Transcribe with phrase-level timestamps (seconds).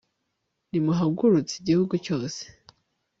[0.69, 2.41] nimuhagurutse igihugu cyose